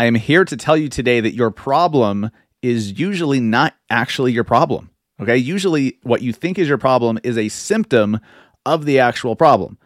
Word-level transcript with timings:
I 0.00 0.06
am 0.06 0.14
here 0.14 0.46
to 0.46 0.56
tell 0.56 0.78
you 0.78 0.88
today 0.88 1.20
that 1.20 1.34
your 1.34 1.50
problem 1.50 2.30
is 2.62 2.98
usually 2.98 3.38
not 3.38 3.74
actually 3.90 4.32
your 4.32 4.44
problem. 4.44 4.88
Okay. 5.20 5.36
Usually, 5.36 5.98
what 6.04 6.22
you 6.22 6.32
think 6.32 6.58
is 6.58 6.66
your 6.66 6.78
problem 6.78 7.18
is 7.22 7.36
a 7.36 7.50
symptom 7.50 8.18
of 8.64 8.86
the 8.86 8.98
actual 8.98 9.36
problem. 9.36 9.76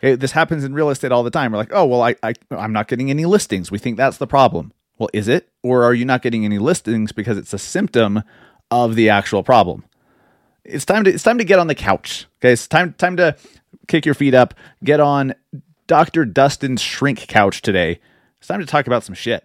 Okay. 0.00 0.16
This 0.16 0.32
happens 0.32 0.64
in 0.64 0.74
real 0.74 0.90
estate 0.90 1.12
all 1.12 1.22
the 1.22 1.30
time. 1.30 1.52
We're 1.52 1.58
like, 1.58 1.70
oh, 1.72 1.86
well, 1.86 2.02
I, 2.02 2.16
I, 2.20 2.34
I'm 2.50 2.72
not 2.72 2.88
getting 2.88 3.10
any 3.10 3.26
listings. 3.26 3.70
We 3.70 3.78
think 3.78 3.96
that's 3.96 4.16
the 4.16 4.26
problem. 4.26 4.72
Well, 4.98 5.08
is 5.12 5.28
it? 5.28 5.48
Or 5.62 5.84
are 5.84 5.94
you 5.94 6.04
not 6.04 6.22
getting 6.22 6.44
any 6.44 6.58
listings 6.58 7.12
because 7.12 7.38
it's 7.38 7.54
a 7.54 7.58
symptom 7.58 8.24
of 8.72 8.96
the 8.96 9.08
actual 9.08 9.44
problem? 9.44 9.84
It's 10.64 10.84
time 10.84 11.04
to 11.04 11.14
it's 11.14 11.22
time 11.22 11.38
to 11.38 11.44
get 11.44 11.60
on 11.60 11.68
the 11.68 11.76
couch. 11.76 12.26
Okay, 12.40 12.54
it's 12.54 12.66
time 12.66 12.94
time 12.94 13.16
to 13.18 13.36
kick 13.86 14.04
your 14.04 14.16
feet 14.16 14.34
up, 14.34 14.52
get 14.82 14.98
on 14.98 15.32
Dr. 15.86 16.24
Dustin's 16.24 16.82
shrink 16.82 17.28
couch 17.28 17.62
today. 17.62 18.00
It's 18.38 18.48
time 18.48 18.58
to 18.58 18.66
talk 18.66 18.88
about 18.88 19.04
some 19.04 19.14
shit. 19.14 19.44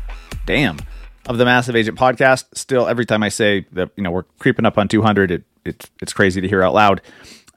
Damn. 0.45 0.77
Of 1.27 1.37
the 1.37 1.45
Massive 1.45 1.75
Agent 1.75 1.97
Podcast. 1.97 2.45
Still, 2.55 2.87
every 2.87 3.05
time 3.05 3.21
I 3.21 3.29
say 3.29 3.67
that, 3.73 3.91
you 3.95 4.03
know, 4.03 4.11
we're 4.11 4.23
creeping 4.39 4.65
up 4.65 4.77
on 4.77 4.87
200, 4.87 5.31
it, 5.31 5.43
it 5.65 5.89
it's 6.01 6.13
crazy 6.13 6.41
to 6.41 6.47
hear 6.47 6.63
out 6.63 6.73
loud. 6.73 7.01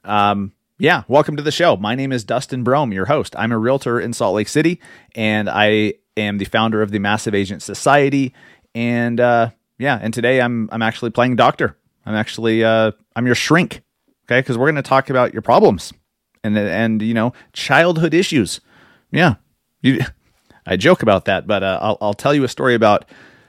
Um, 0.03 0.53
yeah, 0.77 1.03
welcome 1.07 1.35
to 1.37 1.41
the 1.41 1.51
show. 1.51 1.75
My 1.77 1.95
name 1.95 2.11
is 2.11 2.23
Dustin 2.23 2.63
Brohm, 2.63 2.93
your 2.93 3.05
host. 3.05 3.35
I'm 3.37 3.51
a 3.51 3.57
realtor 3.57 3.99
in 3.99 4.13
Salt 4.13 4.35
Lake 4.35 4.47
City, 4.47 4.79
and 5.15 5.49
I 5.49 5.95
am 6.15 6.37
the 6.37 6.45
founder 6.45 6.81
of 6.81 6.91
the 6.91 6.99
Massive 6.99 7.33
Agent 7.33 7.63
Society. 7.63 8.33
And 8.75 9.19
uh, 9.19 9.49
yeah, 9.79 9.97
and 10.01 10.13
today 10.13 10.41
I'm 10.41 10.69
I'm 10.71 10.81
actually 10.81 11.11
playing 11.11 11.37
doctor. 11.37 11.77
I'm 12.05 12.13
actually 12.13 12.63
uh, 12.63 12.91
I'm 13.15 13.25
your 13.25 13.35
shrink. 13.35 13.81
Okay, 14.27 14.39
because 14.39 14.57
we're 14.57 14.65
going 14.65 14.75
to 14.75 14.81
talk 14.81 15.09
about 15.09 15.33
your 15.33 15.41
problems 15.41 15.91
and 16.43 16.57
and 16.57 17.01
you 17.01 17.13
know 17.13 17.33
childhood 17.53 18.13
issues. 18.13 18.61
Yeah, 19.11 19.35
you, 19.81 20.01
I 20.65 20.77
joke 20.77 21.01
about 21.01 21.25
that, 21.25 21.47
but 21.47 21.63
uh, 21.63 21.79
I'll 21.81 21.97
I'll 22.01 22.13
tell 22.13 22.33
you 22.33 22.43
a 22.43 22.49
story 22.49 22.75
about 22.75 23.05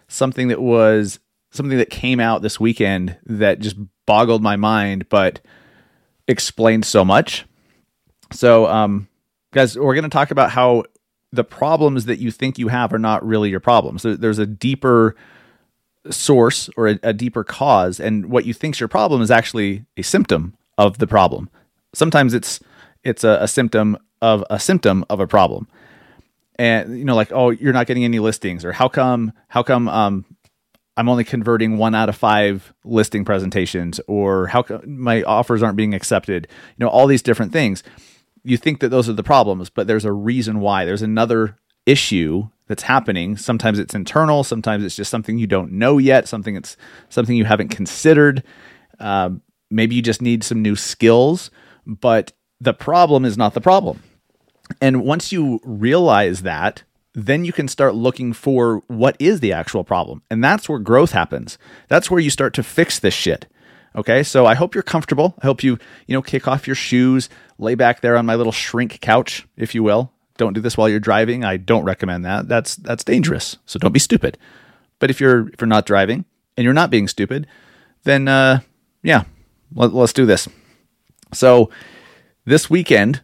something 0.09 0.49
that 0.49 0.61
was 0.61 1.19
something 1.51 1.79
that 1.79 1.91
came 1.91 2.21
out 2.21 2.43
this 2.43 2.61
weekend 2.61 3.17
that 3.27 3.61
just 3.61 3.77
boggled 4.07 4.43
my 4.43 4.57
mind, 4.57 5.09
but 5.09 5.41
explained 6.29 6.85
so 6.85 7.05
much. 7.05 7.47
So, 8.33 8.67
um, 8.67 9.09
guys, 9.53 9.79
we're 9.79 9.95
going 9.95 10.05
to 10.05 10.11
talk 10.11 10.31
about 10.31 10.51
how 10.51 10.85
the 11.33 11.45
problems 11.45 12.07
that 12.07 12.19
you 12.19 12.31
think 12.31 12.59
you 12.59 12.69
have 12.69 12.93
are 12.93 12.99
not 12.99 13.27
really 13.27 13.51
your 13.51 13.61
problems. 13.61 14.03
There's 14.03 14.39
a 14.39 14.47
deeper 14.47 15.17
source 16.11 16.71
or 16.77 16.89
a, 16.89 16.99
a 17.03 17.13
deeper 17.13 17.45
cause, 17.45 17.99
and 17.99 18.27
what 18.27 18.45
you 18.45 18.55
think's 18.55 18.81
your 18.81 18.89
problem 18.89 19.23
is 19.23 19.31
actually 19.31 19.85
a 19.97 20.03
symptom 20.03 20.55
of 20.79 20.99
the 20.99 21.07
problem. 21.07 21.49
Sometimes 21.95 22.35
it's 22.35 22.61
it's 23.03 23.25
a, 23.25 23.39
a 23.41 23.49
symptom 23.49 23.97
of 24.21 24.45
a 24.51 24.59
symptom 24.59 25.05
of 25.09 25.21
a 25.21 25.27
problem 25.27 25.69
and 26.57 26.99
you 26.99 27.05
know 27.05 27.15
like 27.15 27.33
oh 27.33 27.51
you're 27.51 27.73
not 27.73 27.87
getting 27.87 28.05
any 28.05 28.19
listings 28.19 28.65
or 28.65 28.73
how 28.73 28.89
come 28.89 29.33
how 29.49 29.63
come 29.63 29.89
um 29.89 30.25
I'm 30.99 31.11
only 31.11 31.25
converting 31.25 31.77
one 31.77 31.95
out 31.95 32.09
of 32.09 32.17
five 32.17 32.73
listing 32.83 33.25
presentations 33.25 34.01
or 34.09 34.47
how 34.47 34.63
come 34.63 34.83
my 34.99 35.23
offers 35.23 35.63
aren't 35.63 35.77
being 35.77 35.95
accepted 35.95 36.49
you 36.51 36.85
know 36.85 36.89
all 36.89 37.07
these 37.07 37.23
different 37.23 37.53
things. 37.53 37.83
You 38.43 38.57
think 38.57 38.81
that 38.81 38.89
those 38.89 39.09
are 39.09 39.15
the 39.15 39.23
problems 39.23 39.71
but 39.71 39.87
there's 39.87 40.05
a 40.05 40.13
reason 40.13 40.61
why. 40.61 40.85
There's 40.85 41.03
another 41.03 41.59
issue 41.85 42.49
that's 42.69 42.83
happening. 42.83 43.37
Sometimes 43.37 43.79
it's 43.79 43.95
internal 43.95 44.43
sometimes 44.43 44.85
it's 44.85 44.97
just 44.97 45.11
something 45.11 45.39
you 45.39 45.47
don't 45.47 45.73
know 45.73 45.99
yet 45.99 46.29
something 46.29 46.57
it's 46.57 46.77
something 47.09 47.37
you 47.37 47.45
haven't 47.45 47.69
considered. 47.69 48.43
Um, 48.99 49.43
maybe 49.71 49.95
you 49.95 50.03
just 50.03 50.23
need 50.23 50.43
some 50.43 50.63
new 50.63 50.77
skills 50.77 51.51
but 51.87 52.33
the 52.61 52.75
problem 52.75 53.25
is 53.25 53.37
not 53.37 53.55
the 53.55 53.61
problem 53.61 54.03
and 54.81 55.05
once 55.05 55.33
you 55.33 55.61
realize 55.65 56.43
that, 56.43 56.83
then 57.15 57.45
you 57.45 57.53
can 57.53 57.67
start 57.69 57.95
looking 57.95 58.33
for 58.33 58.83
what 58.89 59.17
is 59.19 59.41
the 59.41 59.53
actual 59.53 59.85
problem. 59.85 60.23
And 60.31 60.45
that's 60.45 60.69
where 60.69 60.79
growth 60.79 61.13
happens. 61.13 61.57
That's 61.89 62.11
where 62.11 62.21
you 62.21 62.31
start 62.31 62.53
to 62.55 62.63
fix 62.63 62.99
this 62.99 63.15
shit. 63.15 63.47
Okay? 63.95 64.23
So 64.23 64.45
I 64.45 64.55
hope 64.55 64.75
you're 64.75 64.83
comfortable. 64.83 65.35
I 65.43 65.47
hope 65.47 65.63
you, 65.63 65.79
you 66.07 66.15
know, 66.15 66.21
kick 66.21 66.47
off 66.47 66.67
your 66.67 66.77
shoes, 66.77 67.31
lay 67.59 67.75
back 67.75 68.03
there 68.03 68.19
on 68.19 68.27
my 68.27 68.35
little 68.35 68.53
shrink 68.53 69.01
couch, 69.01 69.47
if 69.57 69.75
you 69.75 69.83
will. 69.83 70.13
Don't 70.37 70.53
do 70.53 70.61
this 70.61 70.77
while 70.77 70.91
you're 70.91 71.01
driving. 71.01 71.45
I 71.45 71.57
don't 71.57 71.85
recommend 71.85 72.25
that. 72.27 72.49
That's 72.49 72.77
that's 72.77 73.03
dangerous. 73.03 73.57
So 73.65 73.79
don't 73.79 73.93
be 73.93 73.99
stupid. 73.99 74.37
But 74.99 75.09
if 75.09 75.19
you're 75.19 75.49
if 75.49 75.61
you're 75.61 75.67
not 75.69 75.87
driving 75.87 76.27
and 76.57 76.65
you're 76.65 76.75
not 76.75 76.91
being 76.91 77.09
stupid, 77.09 77.47
then 78.05 78.29
uh 78.29 78.61
yeah, 79.03 79.25
let, 79.75 79.95
let's 79.95 80.13
do 80.13 80.27
this. 80.27 80.47
So 81.33 81.71
this 82.45 82.69
weekend, 82.69 83.23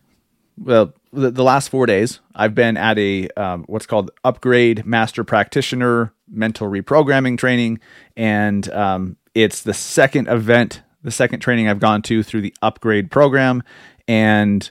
well, 0.57 0.95
the, 1.13 1.31
the 1.31 1.45
last 1.45 1.69
four 1.69 1.87
days, 1.87 2.21
I've 2.35 2.55
been 2.55 2.77
at 2.77 2.99
a 2.99 3.29
um, 3.37 3.65
what's 3.69 3.87
called 3.87 4.11
Upgrade 4.25 4.87
Master 4.87 5.25
Practitioner 5.25 6.15
Mental 6.29 6.69
Reprogramming 6.69 7.39
Training, 7.39 7.81
and 8.17 8.71
um, 8.73 9.17
it's 9.35 9.63
the 9.63 9.75
second 9.75 10.29
event, 10.29 10.83
the 11.03 11.11
second 11.11 11.41
training 11.41 11.69
I've 11.69 11.81
gone 11.81 12.03
to 12.03 12.23
through 12.23 12.41
the 12.41 12.55
Upgrade 12.63 13.11
program, 13.11 13.63
and 14.09 14.71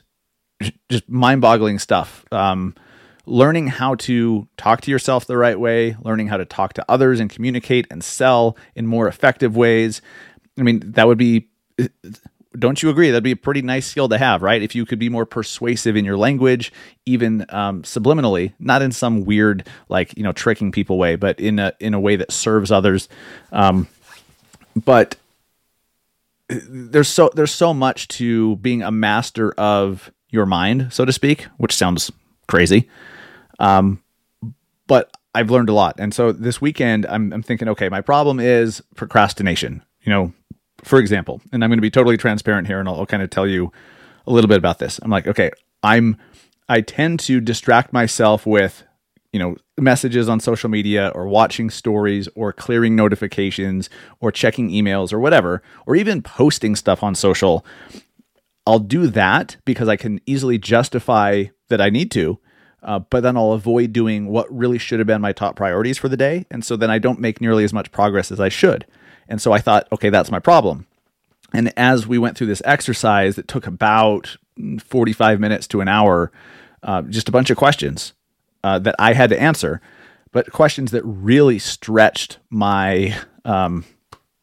just 0.89 1.07
mind-boggling 1.09 1.79
stuff. 1.79 2.25
Um, 2.31 2.75
learning 3.25 3.67
how 3.67 3.95
to 3.95 4.47
talk 4.57 4.81
to 4.81 4.91
yourself 4.91 5.27
the 5.27 5.37
right 5.37 5.59
way, 5.59 5.95
learning 6.01 6.27
how 6.27 6.37
to 6.37 6.45
talk 6.45 6.73
to 6.73 6.85
others 6.89 7.19
and 7.19 7.29
communicate 7.29 7.85
and 7.91 8.03
sell 8.03 8.57
in 8.75 8.87
more 8.87 9.07
effective 9.07 9.55
ways. 9.55 10.01
I 10.57 10.63
mean, 10.63 10.81
that 10.93 11.07
would 11.07 11.19
be 11.19 11.47
don't 12.57 12.83
you 12.83 12.89
agree? 12.89 13.11
That'd 13.11 13.23
be 13.23 13.31
a 13.31 13.37
pretty 13.37 13.61
nice 13.61 13.87
skill 13.87 14.09
to 14.09 14.17
have, 14.17 14.41
right? 14.41 14.61
If 14.61 14.75
you 14.75 14.85
could 14.85 14.99
be 14.99 15.09
more 15.09 15.25
persuasive 15.25 15.95
in 15.95 16.03
your 16.03 16.17
language, 16.17 16.73
even 17.05 17.45
um, 17.49 17.83
subliminally, 17.83 18.53
not 18.59 18.81
in 18.81 18.91
some 18.91 19.23
weird, 19.23 19.67
like 19.89 20.15
you 20.17 20.23
know, 20.23 20.33
tricking 20.33 20.71
people 20.71 20.97
way, 20.97 21.15
but 21.15 21.39
in 21.39 21.59
a 21.59 21.73
in 21.79 21.93
a 21.93 21.99
way 21.99 22.17
that 22.17 22.31
serves 22.31 22.71
others. 22.71 23.07
Um, 23.51 23.87
but 24.75 25.15
there's 26.49 27.07
so 27.07 27.29
there's 27.33 27.51
so 27.51 27.73
much 27.73 28.07
to 28.09 28.57
being 28.57 28.83
a 28.83 28.91
master 28.91 29.53
of 29.53 30.11
your 30.29 30.45
mind, 30.45 30.91
so 30.91 31.05
to 31.05 31.13
speak, 31.13 31.47
which 31.57 31.73
sounds 31.73 32.11
crazy. 32.47 32.89
Um, 33.59 34.01
but 34.87 35.09
I've 35.33 35.51
learned 35.51 35.69
a 35.69 35.73
lot, 35.73 35.99
and 35.99 36.13
so 36.13 36.33
this 36.33 36.59
weekend 36.59 37.05
I'm, 37.05 37.31
I'm 37.31 37.43
thinking, 37.43 37.69
okay, 37.69 37.87
my 37.87 38.01
problem 38.01 38.41
is 38.41 38.83
procrastination. 38.95 39.83
You 40.01 40.11
know, 40.11 40.33
for 40.83 40.99
example, 40.99 41.41
and 41.51 41.63
I'm 41.63 41.69
going 41.69 41.77
to 41.77 41.81
be 41.81 41.91
totally 41.91 42.17
transparent 42.17 42.67
here 42.67 42.79
and 42.79 42.87
I'll, 42.87 42.95
I'll 42.95 43.05
kind 43.05 43.23
of 43.23 43.29
tell 43.29 43.47
you 43.47 43.71
a 44.27 44.31
little 44.31 44.47
bit 44.47 44.57
about 44.57 44.79
this. 44.79 44.99
I'm 45.01 45.11
like, 45.11 45.27
okay, 45.27 45.51
I'm 45.83 46.17
I 46.69 46.81
tend 46.81 47.19
to 47.21 47.41
distract 47.41 47.91
myself 47.91 48.45
with, 48.45 48.83
you 49.33 49.39
know, 49.39 49.57
messages 49.77 50.29
on 50.29 50.39
social 50.39 50.69
media 50.69 51.11
or 51.13 51.27
watching 51.27 51.69
stories 51.69 52.29
or 52.33 52.53
clearing 52.53 52.95
notifications 52.95 53.89
or 54.21 54.31
checking 54.31 54.69
emails 54.69 55.11
or 55.11 55.19
whatever, 55.19 55.61
or 55.85 55.97
even 55.97 56.21
posting 56.21 56.75
stuff 56.75 57.03
on 57.03 57.13
social. 57.13 57.65
I'll 58.65 58.79
do 58.79 59.07
that 59.07 59.57
because 59.65 59.89
I 59.89 59.97
can 59.97 60.21
easily 60.25 60.57
justify 60.57 61.45
that 61.67 61.81
I 61.81 61.89
need 61.89 62.11
to, 62.11 62.39
uh, 62.83 62.99
but 62.99 63.21
then 63.21 63.35
I'll 63.35 63.51
avoid 63.51 63.91
doing 63.91 64.27
what 64.27 64.49
really 64.55 64.77
should 64.77 64.99
have 64.99 65.07
been 65.07 65.21
my 65.21 65.33
top 65.33 65.55
priorities 65.55 65.97
for 65.97 66.07
the 66.07 66.15
day. 66.17 66.45
And 66.49 66.63
so 66.63 66.77
then 66.77 66.91
I 66.91 66.99
don't 66.99 67.19
make 67.19 67.41
nearly 67.41 67.63
as 67.63 67.73
much 67.73 67.91
progress 67.91 68.31
as 68.31 68.39
I 68.39 68.49
should. 68.49 68.85
And 69.27 69.41
so 69.41 69.51
I 69.51 69.59
thought, 69.59 69.87
okay, 69.91 70.09
that's 70.09 70.31
my 70.31 70.39
problem. 70.39 70.87
And 71.53 71.73
as 71.77 72.07
we 72.07 72.17
went 72.17 72.37
through 72.37 72.47
this 72.47 72.61
exercise 72.65 73.35
that 73.35 73.47
took 73.47 73.67
about 73.67 74.37
45 74.79 75.39
minutes 75.39 75.67
to 75.67 75.81
an 75.81 75.87
hour, 75.87 76.31
uh, 76.83 77.01
just 77.03 77.29
a 77.29 77.31
bunch 77.31 77.49
of 77.49 77.57
questions 77.57 78.13
uh, 78.63 78.79
that 78.79 78.95
I 78.99 79.13
had 79.13 79.29
to 79.29 79.41
answer, 79.41 79.81
but 80.31 80.51
questions 80.51 80.91
that 80.91 81.03
really 81.03 81.59
stretched 81.59 82.39
my 82.49 83.17
um, 83.43 83.85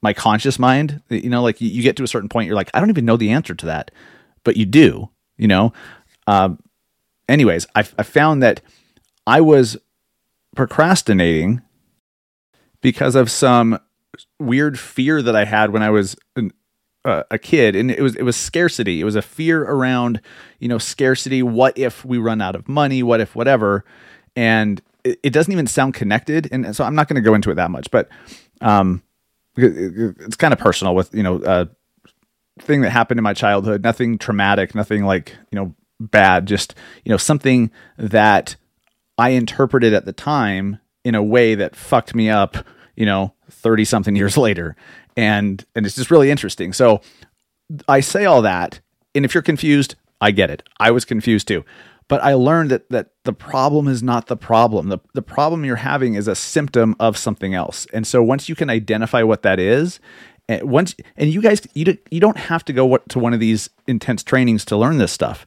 my 0.03 0.13
conscious 0.13 0.59
mind. 0.59 1.03
You 1.09 1.31
know, 1.31 1.43
like 1.43 1.61
you, 1.61 1.69
you, 1.69 1.83
get 1.83 1.97
to 1.97 2.03
a 2.03 2.09
certain 2.09 2.29
point, 2.29 2.47
you're 2.47 2.57
like, 2.57 2.71
I 2.75 2.81
don't 2.81 2.91
even 2.91 3.05
know 3.05 3.17
the 3.17 3.31
answer 3.31 3.55
to 3.55 3.67
that, 3.67 3.91
but 4.45 4.57
you 4.57 4.67
do. 4.67 5.09
You 5.37 5.49
know. 5.49 5.73
Um, 6.27 6.59
anyways, 7.29 7.67
I, 7.75 7.81
I 7.99 8.03
found 8.03 8.43
that 8.43 8.61
I 9.27 9.41
was 9.41 9.77
procrastinating 10.55 11.63
because 12.81 13.15
of 13.15 13.31
some 13.31 13.79
weird 14.38 14.79
fear 14.79 15.23
that 15.23 15.35
I 15.37 15.44
had 15.44 15.70
when 15.70 15.82
I 15.82 15.90
was 15.90 16.17
an, 16.37 16.52
uh, 17.05 17.23
a 17.31 17.38
kid, 17.38 17.75
and 17.76 17.90
it 17.90 18.00
was 18.02 18.14
it 18.17 18.23
was 18.23 18.37
scarcity. 18.37 19.00
It 19.00 19.05
was 19.05 19.17
a 19.17 19.23
fear 19.23 19.62
around 19.62 20.20
you 20.58 20.69
know 20.69 20.79
scarcity. 20.79 21.43
What 21.43 21.76
if 21.79 22.05
we 22.05 22.19
run 22.19 22.40
out 22.40 22.55
of 22.55 22.69
money? 22.69 23.02
What 23.02 23.20
if 23.20 23.35
whatever? 23.35 23.85
And 24.37 24.81
it, 25.05 25.19
it 25.23 25.31
doesn't 25.32 25.52
even 25.52 25.67
sound 25.67 25.94
connected, 25.94 26.49
and 26.52 26.75
so 26.76 26.85
I'm 26.85 26.94
not 26.94 27.08
going 27.08 27.17
to 27.17 27.20
go 27.29 27.35
into 27.35 27.50
it 27.50 27.55
that 27.55 27.70
much. 27.70 27.90
But 27.90 28.08
um, 28.61 29.02
it- 29.56 29.76
it- 29.76 30.17
it's 30.20 30.37
kind 30.37 30.52
of 30.52 30.58
personal 30.58 30.94
with 30.94 31.14
you 31.14 31.23
know 31.23 31.37
uh, 31.43 31.64
thing 32.61 32.81
that 32.82 32.91
happened 32.91 33.19
in 33.19 33.25
my 33.25 33.34
childhood. 33.34 33.82
Nothing 33.82 34.19
traumatic, 34.19 34.75
nothing 34.75 35.05
like 35.05 35.34
you 35.50 35.56
know 35.58 35.75
bad. 36.00 36.46
Just 36.46 36.75
you 37.05 37.11
know 37.11 37.17
something 37.17 37.70
that 37.96 38.56
I 39.17 39.31
interpreted 39.31 39.93
at 39.94 40.05
the 40.05 40.12
time 40.12 40.79
in 41.05 41.14
a 41.14 41.23
way 41.23 41.55
that 41.55 41.75
fucked 41.76 42.14
me 42.14 42.29
up. 42.31 42.56
You 42.99 43.06
know, 43.06 43.33
thirty 43.50 43.85
something 43.85 44.17
years 44.17 44.37
later, 44.49 44.77
and 45.17 45.65
and 45.75 45.87
it's 45.87 45.97
just 45.97 46.11
really 46.11 46.31
interesting. 46.31 46.73
So 46.73 47.00
I 47.87 48.00
say 48.00 48.25
all 48.25 48.43
that, 48.43 48.81
and 49.15 49.25
if 49.25 49.35
you're 49.35 49.43
confused, 49.43 49.95
I 50.21 50.31
get 50.31 50.50
it. 50.50 50.62
I 50.81 50.91
was 50.91 51.05
confused 51.05 51.49
too. 51.49 51.65
But 52.09 52.25
I 52.25 52.35
learned 52.35 52.71
that 52.71 52.89
that 52.89 53.11
the 53.25 53.35
problem 53.35 53.87
is 53.87 54.03
not 54.03 54.27
the 54.27 54.37
problem. 54.37 54.89
The 54.89 54.99
the 55.12 55.23
problem 55.23 55.65
you're 55.65 55.77
having 55.77 56.15
is 56.15 56.27
a 56.27 56.35
symptom 56.35 56.97
of 56.99 57.17
something 57.17 57.55
else. 57.55 57.87
And 57.93 58.06
so 58.06 58.23
once 58.23 58.49
you 58.49 58.55
can 58.55 58.71
identify 58.71 59.23
what 59.23 59.43
that 59.43 59.61
is, 59.61 60.01
and 60.49 60.62
once 60.62 60.94
and 61.17 61.31
you 61.31 61.43
guys 61.43 61.61
you 61.75 61.85
don't, 61.85 62.01
you 62.11 62.21
don't 62.21 62.39
have 62.39 62.65
to 62.65 62.73
go 62.73 62.97
to 62.97 63.19
one 63.19 63.35
of 63.35 63.41
these 63.41 63.69
intense 63.87 64.23
trainings 64.23 64.65
to 64.67 64.77
learn 64.77 64.99
this 64.99 65.12
stuff. 65.12 65.47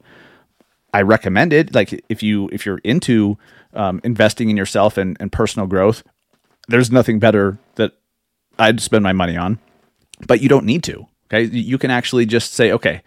I 0.93 1.01
recommend 1.01 1.51
it. 1.51 1.73
Like 1.73 2.03
if 2.09 2.21
you 2.21 2.49
if 2.53 2.65
you're 2.65 2.81
into 2.83 3.37
um, 3.73 3.99
investing 4.03 4.49
in 4.49 4.57
yourself 4.57 4.97
and, 4.97 5.17
and 5.19 5.31
personal 5.31 5.65
growth, 5.65 6.03
there's 6.71 6.91
nothing 6.91 7.19
better 7.19 7.57
that 7.75 7.93
I'd 8.57 8.81
spend 8.81 9.03
my 9.03 9.13
money 9.13 9.37
on. 9.37 9.59
But 10.27 10.41
you 10.41 10.49
don't 10.49 10.65
need 10.65 10.83
to. 10.83 11.07
Okay, 11.25 11.43
you 11.43 11.77
can 11.77 11.91
actually 11.91 12.25
just 12.25 12.53
say, 12.53 12.71
okay, 12.71 13.01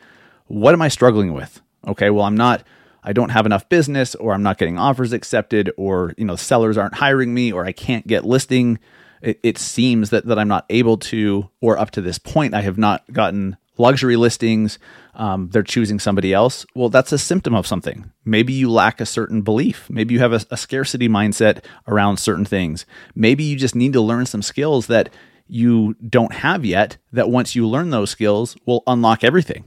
what 0.46 0.72
am 0.72 0.82
I 0.82 0.88
struggling 0.88 1.32
with? 1.32 1.61
Okay, 1.87 2.11
well 2.11 2.25
I'm 2.25 2.37
not. 2.37 2.62
I 3.02 3.12
don't 3.12 3.28
have 3.28 3.44
enough 3.44 3.69
business, 3.69 4.14
or 4.14 4.32
I'm 4.32 4.43
not 4.43 4.56
getting 4.56 4.78
offers 4.78 5.12
accepted, 5.12 5.70
or 5.76 6.14
you 6.16 6.25
know 6.25 6.37
sellers 6.37 6.78
aren't 6.78 6.94
hiring 6.94 7.34
me, 7.34 7.52
or 7.52 7.66
I 7.66 7.72
can't 7.72 8.06
get 8.06 8.25
listing. 8.25 8.78
It, 9.20 9.38
it 9.43 9.58
seems 9.58 10.11
that 10.11 10.26
that 10.26 10.38
I'm 10.38 10.49
not 10.49 10.64
able 10.70 10.96
to, 10.99 11.50
or 11.61 11.78
up 11.78 11.90
to 11.93 12.00
this 12.00 12.19
point, 12.19 12.55
I 12.55 12.62
have 12.62 12.78
not 12.78 13.05
gotten 13.12 13.56
luxury 13.76 14.17
listings. 14.17 14.79
Um, 15.15 15.49
they're 15.50 15.62
choosing 15.62 15.99
somebody 15.99 16.32
else. 16.32 16.67
Well, 16.75 16.88
that's 16.88 17.12
a 17.12 17.19
symptom 17.19 17.55
of 17.55 17.67
something. 17.67 18.11
Maybe 18.25 18.53
you 18.53 18.71
lack 18.71 19.00
a 19.00 19.06
certain 19.06 19.43
belief. 19.43 19.88
Maybe 19.88 20.15
you 20.15 20.21
have 20.21 20.32
a, 20.32 20.41
a 20.50 20.56
scarcity 20.56 21.09
mindset 21.09 21.65
around 21.87 22.19
certain 22.19 22.44
things. 22.44 22.87
Maybe 23.15 23.44
you 23.44 23.56
just 23.56 23.75
need 23.75 23.93
to 23.93 24.00
learn 24.00 24.26
some 24.26 24.43
skills 24.43 24.87
that 24.88 25.11
you 25.47 25.94
don't 26.09 26.35
have 26.35 26.65
yet. 26.65 26.97
That 27.12 27.31
once 27.31 27.55
you 27.55 27.69
learn 27.69 27.91
those 27.91 28.11
skills, 28.11 28.56
will 28.67 28.82
unlock 28.87 29.23
everything. 29.23 29.65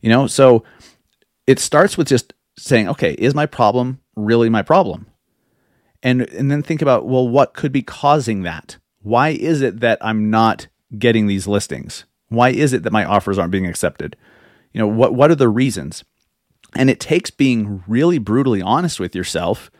You 0.00 0.10
know, 0.10 0.26
so 0.26 0.64
it 1.46 1.58
starts 1.58 1.96
with 1.96 2.08
just 2.08 2.34
saying, 2.58 2.88
okay, 2.88 3.14
is 3.14 3.34
my 3.34 3.46
problem 3.46 4.00
really 4.16 4.48
my 4.48 4.62
problem? 4.62 5.06
And 6.02 6.22
and 6.22 6.50
then 6.50 6.62
think 6.62 6.82
about, 6.82 7.06
well, 7.06 7.26
what 7.26 7.54
could 7.54 7.72
be 7.72 7.82
causing 7.82 8.42
that? 8.42 8.76
Why 9.00 9.30
is 9.30 9.62
it 9.62 9.80
that 9.80 9.98
I'm 10.00 10.30
not 10.30 10.68
getting 10.98 11.26
these 11.26 11.46
listings? 11.46 12.04
Why 12.34 12.50
is 12.50 12.72
it 12.72 12.82
that 12.82 12.92
my 12.92 13.04
offers 13.04 13.38
aren't 13.38 13.52
being 13.52 13.66
accepted? 13.66 14.16
You 14.72 14.80
know, 14.80 14.88
what 14.88 15.14
what 15.14 15.30
are 15.30 15.36
the 15.36 15.48
reasons? 15.48 16.04
And 16.76 16.90
it 16.90 17.00
takes 17.00 17.30
being 17.30 17.84
really 17.86 18.18
brutally 18.18 18.60
honest 18.60 18.98
with 18.98 19.14
yourself 19.14 19.70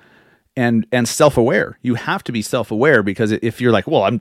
and 0.56 0.86
and 0.92 1.08
self-aware. 1.08 1.78
You 1.82 1.94
have 1.94 2.22
to 2.24 2.32
be 2.32 2.42
self-aware 2.42 3.02
because 3.02 3.32
if 3.32 3.60
you're 3.60 3.72
like, 3.72 3.86
well, 3.86 4.02
I'm 4.04 4.20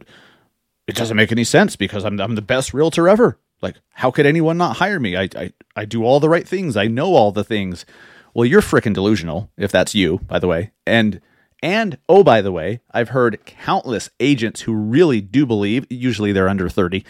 it 0.87 0.95
doesn't 0.95 1.17
make 1.17 1.31
any 1.31 1.43
sense 1.43 1.75
because 1.75 2.03
I'm 2.03 2.19
I'm 2.19 2.35
the 2.35 2.41
best 2.41 2.73
realtor 2.73 3.07
ever. 3.07 3.37
Like, 3.61 3.75
how 3.91 4.11
could 4.11 4.25
anyone 4.25 4.57
not 4.57 4.77
hire 4.77 4.99
me? 4.99 5.15
I 5.15 5.29
I, 5.35 5.53
I 5.75 5.85
do 5.85 6.03
all 6.03 6.19
the 6.19 6.29
right 6.29 6.47
things. 6.47 6.75
I 6.75 6.87
know 6.87 7.13
all 7.13 7.31
the 7.31 7.43
things. 7.43 7.85
Well, 8.33 8.45
you're 8.45 8.61
freaking 8.61 8.95
delusional 8.95 9.51
if 9.57 9.71
that's 9.71 9.93
you, 9.93 10.19
by 10.27 10.39
the 10.39 10.47
way. 10.47 10.71
And 10.87 11.21
and 11.63 11.97
oh, 12.09 12.25
by 12.25 12.41
the 12.41 12.51
way, 12.51 12.81
I've 12.91 13.09
heard 13.09 13.39
countless 13.45 14.09
agents 14.19 14.61
who 14.61 14.73
really 14.73 15.21
do 15.21 15.45
believe, 15.45 15.87
usually 15.89 16.33
they're 16.33 16.49
under 16.49 16.67
30, 16.67 17.05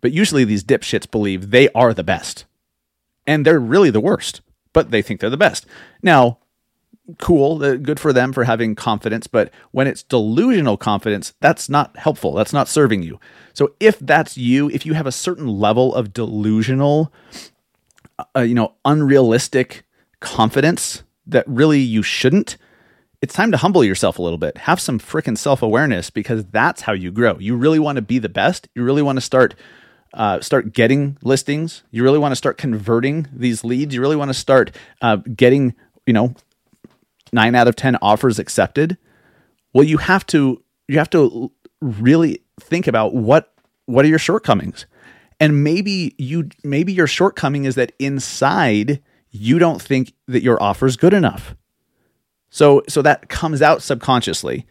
but 0.00 0.12
usually 0.12 0.44
these 0.44 0.64
dipshits 0.64 1.10
believe 1.10 1.50
they 1.50 1.68
are 1.70 1.94
the 1.94 2.04
best. 2.04 2.44
And 3.26 3.44
they're 3.44 3.58
really 3.58 3.90
the 3.90 4.00
worst, 4.00 4.40
but 4.72 4.90
they 4.90 5.02
think 5.02 5.20
they're 5.20 5.30
the 5.30 5.36
best. 5.36 5.66
Now, 6.02 6.38
cool, 7.18 7.62
uh, 7.62 7.76
good 7.76 8.00
for 8.00 8.12
them 8.12 8.32
for 8.32 8.44
having 8.44 8.74
confidence, 8.74 9.26
but 9.26 9.50
when 9.70 9.86
it's 9.86 10.02
delusional 10.02 10.76
confidence, 10.76 11.34
that's 11.40 11.68
not 11.68 11.96
helpful. 11.96 12.32
That's 12.32 12.52
not 12.52 12.68
serving 12.68 13.02
you. 13.02 13.20
So 13.52 13.74
if 13.80 13.98
that's 13.98 14.36
you, 14.36 14.70
if 14.70 14.84
you 14.84 14.94
have 14.94 15.06
a 15.06 15.12
certain 15.12 15.46
level 15.46 15.94
of 15.94 16.12
delusional, 16.12 17.12
uh, 18.36 18.40
you 18.40 18.54
know, 18.54 18.74
unrealistic 18.84 19.84
confidence 20.20 21.02
that 21.26 21.46
really 21.46 21.80
you 21.80 22.02
shouldn't, 22.02 22.56
it's 23.22 23.34
time 23.34 23.50
to 23.50 23.56
humble 23.56 23.82
yourself 23.82 24.18
a 24.18 24.22
little 24.22 24.38
bit. 24.38 24.58
Have 24.58 24.80
some 24.80 24.98
freaking 24.98 25.38
self 25.38 25.62
awareness 25.62 26.10
because 26.10 26.44
that's 26.46 26.82
how 26.82 26.92
you 26.92 27.10
grow. 27.10 27.38
You 27.38 27.56
really 27.56 27.78
want 27.78 27.96
to 27.96 28.02
be 28.02 28.18
the 28.18 28.28
best. 28.28 28.68
You 28.74 28.84
really 28.84 29.02
want 29.02 29.16
to 29.16 29.22
start 29.22 29.54
uh, 30.16 30.40
start 30.40 30.72
getting 30.72 31.18
listings. 31.22 31.84
You 31.90 32.02
really 32.02 32.18
want 32.18 32.32
to 32.32 32.36
start 32.36 32.58
converting 32.58 33.28
these 33.32 33.62
leads. 33.62 33.94
You 33.94 34.00
really 34.00 34.16
want 34.16 34.30
to 34.30 34.34
start 34.34 34.74
uh, 35.02 35.16
getting 35.16 35.74
you 36.06 36.12
know 36.12 36.34
nine 37.32 37.54
out 37.54 37.68
of 37.68 37.76
ten 37.76 37.96
offers 38.02 38.38
accepted. 38.38 38.96
Well, 39.72 39.84
you 39.84 39.98
have 39.98 40.26
to 40.26 40.62
you 40.88 40.98
have 40.98 41.10
to 41.10 41.52
really 41.80 42.42
think 42.60 42.86
about 42.86 43.14
what 43.14 43.52
what 43.84 44.04
are 44.04 44.08
your 44.08 44.18
shortcomings, 44.18 44.86
and 45.38 45.62
maybe 45.62 46.14
you 46.18 46.48
maybe 46.64 46.92
your 46.92 47.06
shortcoming 47.06 47.64
is 47.64 47.74
that 47.74 47.92
inside 47.98 49.02
you 49.30 49.58
don't 49.58 49.82
think 49.82 50.12
that 50.26 50.42
your 50.42 50.60
offer 50.62 50.86
is 50.86 50.96
good 50.96 51.12
enough. 51.12 51.54
So 52.50 52.82
so 52.88 53.02
that 53.02 53.28
comes 53.28 53.60
out 53.60 53.82
subconsciously. 53.82 54.66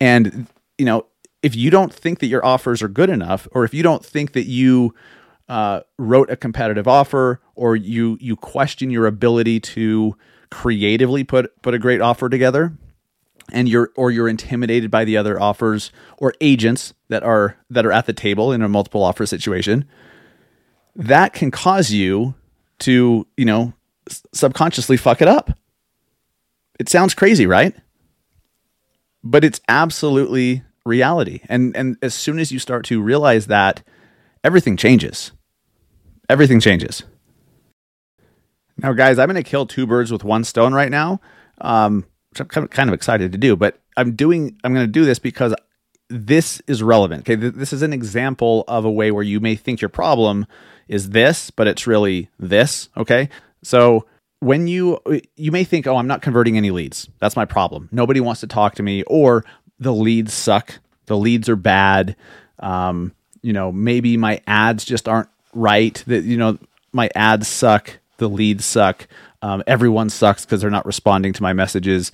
And 0.00 0.46
you 0.78 0.86
know, 0.86 1.06
if 1.42 1.54
you 1.54 1.70
don't 1.70 1.92
think 1.92 2.18
that 2.18 2.26
your 2.26 2.44
offers 2.44 2.82
are 2.82 2.88
good 2.88 3.10
enough, 3.10 3.46
or 3.52 3.64
if 3.64 3.72
you 3.72 3.82
don't 3.82 4.04
think 4.04 4.32
that 4.32 4.46
you 4.46 4.94
uh, 5.48 5.80
wrote 5.98 6.30
a 6.30 6.36
competitive 6.36 6.88
offer, 6.88 7.40
or 7.54 7.76
you 7.76 8.18
you 8.20 8.36
question 8.36 8.90
your 8.90 9.06
ability 9.06 9.60
to 9.60 10.16
creatively 10.50 11.24
put 11.24 11.60
put 11.62 11.74
a 11.74 11.78
great 11.78 12.00
offer 12.00 12.28
together, 12.28 12.72
and 13.52 13.68
you're 13.68 13.90
or 13.96 14.10
you're 14.10 14.28
intimidated 14.28 14.90
by 14.90 15.04
the 15.04 15.16
other 15.16 15.40
offers 15.40 15.92
or 16.18 16.34
agents 16.40 16.92
that 17.08 17.22
are 17.22 17.56
that 17.70 17.86
are 17.86 17.92
at 17.92 18.06
the 18.06 18.12
table 18.12 18.52
in 18.52 18.62
a 18.62 18.68
multiple 18.68 19.02
offer 19.02 19.24
situation, 19.24 19.86
that 20.96 21.32
can 21.32 21.50
cause 21.50 21.92
you 21.92 22.34
to 22.80 23.26
you 23.36 23.44
know 23.44 23.72
subconsciously 24.32 24.96
fuck 24.96 25.22
it 25.22 25.28
up. 25.28 25.56
It 26.78 26.88
sounds 26.88 27.14
crazy, 27.14 27.46
right? 27.46 27.74
But 29.24 29.44
it's 29.44 29.60
absolutely 29.68 30.62
reality. 30.88 31.40
And 31.48 31.76
and 31.76 31.96
as 32.02 32.14
soon 32.14 32.38
as 32.38 32.50
you 32.50 32.58
start 32.58 32.84
to 32.86 33.00
realize 33.00 33.46
that, 33.46 33.82
everything 34.42 34.76
changes. 34.76 35.32
Everything 36.28 36.60
changes. 36.60 37.04
Now, 38.78 38.92
guys, 38.92 39.18
I'm 39.18 39.26
going 39.26 39.42
to 39.42 39.48
kill 39.48 39.66
two 39.66 39.86
birds 39.86 40.12
with 40.12 40.24
one 40.24 40.44
stone 40.44 40.72
right 40.72 40.90
now, 40.90 41.20
um, 41.60 42.04
which 42.30 42.40
I'm 42.40 42.68
kind 42.68 42.88
of, 42.88 42.94
excited 42.94 43.32
to 43.32 43.38
do. 43.38 43.56
But 43.56 43.80
I'm 43.96 44.14
doing. 44.14 44.56
I'm 44.62 44.72
going 44.74 44.86
to 44.86 44.92
do 44.92 45.04
this 45.04 45.18
because 45.18 45.54
this 46.08 46.62
is 46.66 46.82
relevant. 46.82 47.22
Okay, 47.22 47.36
Th- 47.36 47.54
this 47.54 47.72
is 47.72 47.82
an 47.82 47.92
example 47.92 48.64
of 48.68 48.84
a 48.84 48.90
way 48.90 49.10
where 49.10 49.24
you 49.24 49.40
may 49.40 49.56
think 49.56 49.80
your 49.80 49.88
problem 49.88 50.46
is 50.86 51.10
this, 51.10 51.50
but 51.50 51.66
it's 51.66 51.86
really 51.86 52.30
this. 52.38 52.88
Okay, 52.96 53.28
so 53.62 54.06
when 54.40 54.68
you 54.68 54.98
you 55.36 55.50
may 55.50 55.64
think, 55.64 55.86
oh, 55.86 55.96
I'm 55.96 56.06
not 56.06 56.22
converting 56.22 56.56
any 56.56 56.70
leads. 56.70 57.08
That's 57.18 57.36
my 57.36 57.44
problem. 57.44 57.88
Nobody 57.90 58.20
wants 58.20 58.40
to 58.42 58.46
talk 58.46 58.74
to 58.76 58.82
me, 58.82 59.02
or 59.04 59.44
the 59.78 59.92
leads 59.92 60.32
suck. 60.32 60.80
The 61.06 61.16
leads 61.16 61.48
are 61.48 61.56
bad. 61.56 62.16
Um, 62.58 63.12
you 63.42 63.52
know, 63.52 63.72
maybe 63.72 64.16
my 64.16 64.40
ads 64.46 64.84
just 64.84 65.08
aren't 65.08 65.28
right. 65.54 66.02
That 66.06 66.24
you 66.24 66.36
know, 66.36 66.58
my 66.92 67.10
ads 67.14 67.48
suck. 67.48 67.98
The 68.18 68.28
leads 68.28 68.64
suck. 68.64 69.06
Um, 69.42 69.62
everyone 69.66 70.10
sucks 70.10 70.44
because 70.44 70.60
they're 70.60 70.70
not 70.70 70.86
responding 70.86 71.32
to 71.34 71.42
my 71.42 71.52
messages. 71.52 72.10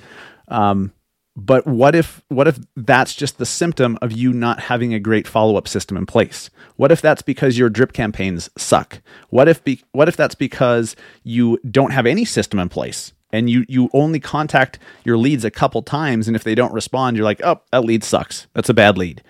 Um, 0.49 0.93
but 1.37 1.67
what 1.67 1.95
if 1.95 2.23
what 2.29 2.47
if 2.47 2.59
that's 2.77 3.15
just 3.15 3.39
the 3.39 3.47
symptom 3.47 3.99
of 4.01 4.13
you 4.13 4.33
not 4.33 4.61
having 4.61 4.95
a 4.95 5.01
great 5.01 5.27
follow-up 5.27 5.67
system 5.67 5.97
in 5.97 6.07
place? 6.07 6.51
What 6.77 6.93
if 6.93 7.01
that's 7.01 7.23
because 7.23 7.59
your 7.59 7.71
drip 7.71 7.93
campaigns 7.93 8.51
suck? 8.57 9.01
What 9.31 9.49
if 9.49 9.65
be, 9.65 9.83
what 9.93 10.09
if 10.09 10.17
that's 10.17 10.37
because 10.37 10.95
you 11.25 11.59
don't 11.69 11.93
have 11.93 12.07
any 12.07 12.25
system 12.25 12.61
in 12.61 12.69
place 12.69 13.13
and 13.35 13.51
you 13.51 13.65
you 13.69 13.91
only 13.93 14.21
contact 14.21 14.79
your 15.05 15.19
leads 15.19 15.45
a 15.45 15.51
couple 15.51 15.83
times 15.83 16.27
and 16.27 16.37
if 16.37 16.45
they 16.45 16.55
don't 16.55 16.73
respond 16.73 17.17
you're 17.17 17.25
like, 17.25 17.43
"Oh, 17.45 17.61
that 17.73 17.85
lead 17.85 18.05
sucks. 18.05 18.47
That's 18.55 18.69
a 18.69 18.75
bad 18.75 18.97
lead." 18.97 19.23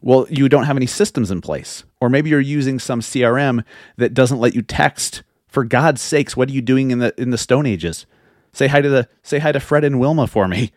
Well, 0.00 0.26
you 0.28 0.48
don't 0.48 0.64
have 0.64 0.76
any 0.76 0.86
systems 0.86 1.30
in 1.30 1.40
place. 1.40 1.82
Or 1.98 2.10
maybe 2.10 2.28
you're 2.28 2.40
using 2.40 2.78
some 2.78 3.00
CRM 3.00 3.64
that 3.96 4.12
doesn't 4.12 4.38
let 4.38 4.54
you 4.54 4.60
text. 4.60 5.22
For 5.48 5.64
God's 5.64 6.02
sakes, 6.02 6.36
what 6.36 6.50
are 6.50 6.52
you 6.52 6.60
doing 6.60 6.90
in 6.90 6.98
the 6.98 7.14
in 7.20 7.30
the 7.30 7.38
stone 7.38 7.64
ages? 7.64 8.06
Say 8.52 8.66
hi 8.66 8.80
to 8.80 8.88
the 8.88 9.08
say 9.22 9.38
hi 9.38 9.52
to 9.52 9.60
Fred 9.60 9.84
and 9.84 10.00
Wilma 10.00 10.26
for 10.26 10.48
me. 10.48 10.72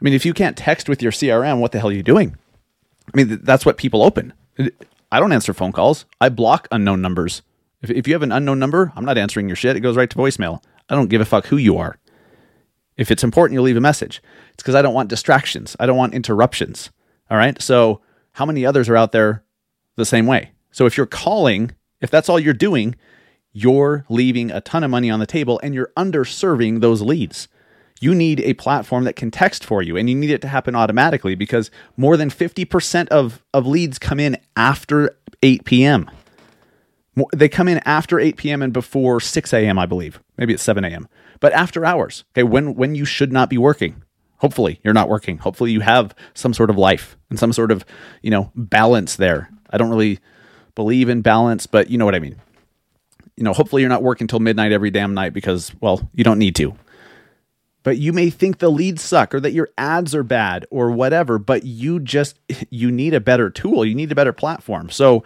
I 0.00 0.04
mean, 0.04 0.14
if 0.14 0.24
you 0.24 0.32
can't 0.32 0.56
text 0.56 0.88
with 0.88 1.02
your 1.02 1.12
CRM, 1.12 1.60
what 1.60 1.72
the 1.72 1.78
hell 1.78 1.90
are 1.90 1.92
you 1.92 2.02
doing? 2.02 2.36
I 3.12 3.16
mean, 3.16 3.40
that's 3.42 3.66
what 3.66 3.76
people 3.76 4.02
open. 4.02 4.32
I 4.58 5.20
don't 5.20 5.32
answer 5.32 5.52
phone 5.52 5.72
calls. 5.72 6.06
I 6.20 6.28
block 6.28 6.66
unknown 6.70 7.02
numbers. 7.02 7.42
If, 7.82 7.90
if 7.90 8.08
you 8.08 8.14
have 8.14 8.22
an 8.22 8.32
unknown 8.32 8.58
number, 8.58 8.92
I'm 8.96 9.04
not 9.04 9.18
answering 9.18 9.48
your 9.48 9.56
shit. 9.56 9.76
It 9.76 9.80
goes 9.80 9.96
right 9.96 10.10
to 10.10 10.16
voicemail. 10.16 10.62
I 10.88 10.94
don't 10.94 11.08
give 11.08 11.20
a 11.20 11.24
fuck 11.24 11.46
who 11.46 11.56
you 11.56 11.76
are. 11.78 11.98
If 13.02 13.10
it's 13.10 13.24
important, 13.24 13.54
you'll 13.54 13.64
leave 13.64 13.76
a 13.76 13.80
message. 13.80 14.22
It's 14.54 14.62
because 14.62 14.76
I 14.76 14.80
don't 14.80 14.94
want 14.94 15.10
distractions. 15.10 15.74
I 15.80 15.86
don't 15.86 15.96
want 15.96 16.14
interruptions. 16.14 16.90
All 17.28 17.36
right. 17.36 17.60
So, 17.60 18.00
how 18.34 18.46
many 18.46 18.64
others 18.64 18.88
are 18.88 18.96
out 18.96 19.10
there 19.10 19.42
the 19.96 20.04
same 20.04 20.24
way? 20.24 20.52
So, 20.70 20.86
if 20.86 20.96
you're 20.96 21.06
calling, 21.06 21.72
if 22.00 22.12
that's 22.12 22.28
all 22.28 22.38
you're 22.38 22.54
doing, 22.54 22.94
you're 23.52 24.06
leaving 24.08 24.52
a 24.52 24.60
ton 24.60 24.84
of 24.84 24.90
money 24.92 25.10
on 25.10 25.18
the 25.18 25.26
table 25.26 25.58
and 25.64 25.74
you're 25.74 25.90
underserving 25.96 26.80
those 26.80 27.02
leads. 27.02 27.48
You 28.00 28.14
need 28.14 28.38
a 28.38 28.54
platform 28.54 29.02
that 29.02 29.16
can 29.16 29.32
text 29.32 29.64
for 29.64 29.82
you 29.82 29.96
and 29.96 30.08
you 30.08 30.14
need 30.14 30.30
it 30.30 30.40
to 30.42 30.48
happen 30.48 30.76
automatically 30.76 31.34
because 31.34 31.72
more 31.96 32.16
than 32.16 32.30
50% 32.30 33.08
of, 33.08 33.42
of 33.52 33.66
leads 33.66 33.98
come 33.98 34.20
in 34.20 34.38
after 34.56 35.16
8 35.42 35.64
p.m. 35.64 36.08
They 37.34 37.48
come 37.48 37.68
in 37.68 37.78
after 37.84 38.18
8 38.18 38.36
p.m. 38.36 38.62
and 38.62 38.72
before 38.72 39.20
6 39.20 39.52
a.m., 39.52 39.78
I 39.78 39.86
believe. 39.86 40.20
Maybe 40.38 40.54
it's 40.54 40.62
7 40.62 40.84
a.m. 40.84 41.08
But 41.40 41.52
after 41.52 41.84
hours, 41.84 42.24
okay, 42.32 42.42
when 42.42 42.74
when 42.74 42.94
you 42.94 43.04
should 43.04 43.32
not 43.32 43.50
be 43.50 43.58
working. 43.58 44.02
Hopefully, 44.38 44.80
you're 44.82 44.94
not 44.94 45.08
working. 45.08 45.38
Hopefully, 45.38 45.70
you 45.70 45.80
have 45.80 46.16
some 46.34 46.52
sort 46.52 46.68
of 46.68 46.76
life 46.76 47.16
and 47.30 47.38
some 47.38 47.52
sort 47.52 47.70
of, 47.70 47.84
you 48.22 48.30
know, 48.30 48.50
balance 48.56 49.14
there. 49.14 49.48
I 49.70 49.78
don't 49.78 49.90
really 49.90 50.18
believe 50.74 51.08
in 51.08 51.22
balance, 51.22 51.68
but 51.68 51.90
you 51.90 51.96
know 51.98 52.04
what 52.04 52.16
I 52.16 52.18
mean. 52.18 52.40
You 53.36 53.44
know, 53.44 53.52
hopefully 53.52 53.82
you're 53.82 53.88
not 53.88 54.02
working 54.02 54.26
till 54.26 54.40
midnight 54.40 54.72
every 54.72 54.90
damn 54.90 55.14
night 55.14 55.32
because, 55.32 55.72
well, 55.80 56.10
you 56.12 56.24
don't 56.24 56.40
need 56.40 56.56
to. 56.56 56.74
But 57.84 57.98
you 57.98 58.12
may 58.12 58.30
think 58.30 58.58
the 58.58 58.70
leads 58.70 59.02
suck 59.02 59.34
or 59.34 59.40
that 59.40 59.52
your 59.52 59.68
ads 59.78 60.14
are 60.14 60.22
bad 60.22 60.66
or 60.70 60.90
whatever, 60.90 61.38
but 61.38 61.64
you 61.64 62.00
just 62.00 62.38
you 62.70 62.90
need 62.90 63.14
a 63.14 63.20
better 63.20 63.50
tool. 63.50 63.84
You 63.84 63.94
need 63.94 64.12
a 64.12 64.16
better 64.16 64.32
platform. 64.32 64.90
So, 64.90 65.24